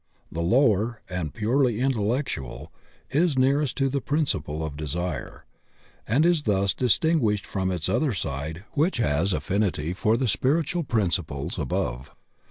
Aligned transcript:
The 0.31 0.41
lower, 0.41 1.03
and 1.07 1.31
purely 1.31 1.79
intellectual, 1.79 2.71
is 3.11 3.37
nearest 3.37 3.77
to 3.77 3.87
the 3.87 4.01
principle 4.01 4.65
of 4.65 4.75
Desire, 4.75 5.45
and 6.07 6.25
is 6.25 6.41
thus 6.49 6.73
distinguished 6.73 7.45
from 7.45 7.69
its 7.71 7.87
other 7.87 8.11
side 8.11 8.63
which 8.71 8.97
has 8.97 9.31
affinity 9.31 9.93
for 9.93 10.17
the 10.17 10.27
spiritual 10.27 10.83
principles 10.83 11.59
above. 11.59 12.09